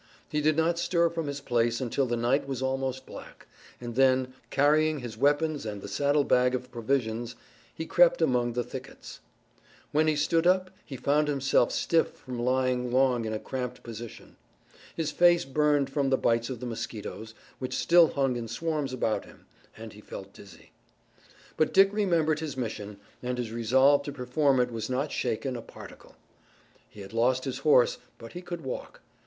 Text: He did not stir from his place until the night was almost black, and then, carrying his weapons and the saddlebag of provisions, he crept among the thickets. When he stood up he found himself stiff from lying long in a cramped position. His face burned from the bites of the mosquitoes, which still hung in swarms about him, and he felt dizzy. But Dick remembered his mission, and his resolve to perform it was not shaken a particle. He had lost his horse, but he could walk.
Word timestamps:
He 0.27 0.41
did 0.41 0.57
not 0.57 0.79
stir 0.79 1.11
from 1.11 1.27
his 1.27 1.41
place 1.41 1.79
until 1.79 2.07
the 2.07 2.17
night 2.17 2.47
was 2.47 2.63
almost 2.63 3.05
black, 3.05 3.45
and 3.79 3.93
then, 3.93 4.33
carrying 4.49 4.97
his 4.97 5.15
weapons 5.15 5.63
and 5.63 5.79
the 5.79 5.87
saddlebag 5.87 6.55
of 6.55 6.71
provisions, 6.71 7.35
he 7.71 7.85
crept 7.85 8.19
among 8.19 8.53
the 8.53 8.63
thickets. 8.63 9.19
When 9.91 10.07
he 10.07 10.15
stood 10.15 10.47
up 10.47 10.71
he 10.83 10.95
found 10.97 11.27
himself 11.27 11.71
stiff 11.71 12.13
from 12.13 12.39
lying 12.39 12.89
long 12.91 13.25
in 13.25 13.33
a 13.33 13.37
cramped 13.37 13.83
position. 13.83 14.37
His 14.95 15.11
face 15.11 15.45
burned 15.45 15.87
from 15.87 16.09
the 16.09 16.17
bites 16.17 16.49
of 16.49 16.61
the 16.61 16.65
mosquitoes, 16.65 17.35
which 17.59 17.77
still 17.77 18.07
hung 18.07 18.35
in 18.37 18.47
swarms 18.47 18.93
about 18.93 19.25
him, 19.25 19.45
and 19.77 19.93
he 19.93 20.01
felt 20.01 20.33
dizzy. 20.33 20.71
But 21.57 21.75
Dick 21.75 21.93
remembered 21.93 22.39
his 22.39 22.57
mission, 22.57 22.97
and 23.21 23.37
his 23.37 23.51
resolve 23.51 24.01
to 24.05 24.11
perform 24.11 24.59
it 24.59 24.71
was 24.71 24.89
not 24.89 25.11
shaken 25.11 25.55
a 25.55 25.61
particle. 25.61 26.15
He 26.89 27.01
had 27.01 27.13
lost 27.13 27.45
his 27.45 27.59
horse, 27.59 27.99
but 28.17 28.31
he 28.31 28.41
could 28.41 28.61
walk. 28.61 29.01